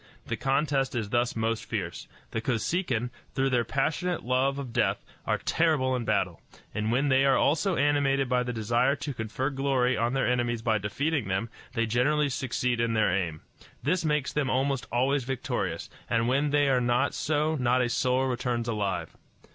[0.25, 2.07] The contest is thus most fierce.
[2.31, 6.41] The Kosekin, through their passionate love of death, are terrible in battle;
[6.73, 10.63] and when they are also animated by the desire to confer glory on their enemies
[10.63, 13.41] by defeating them, they generally succeed in their aim.
[13.83, 18.23] This makes them almost always victorious, and when they are not so not a soul
[18.25, 19.15] returns alive.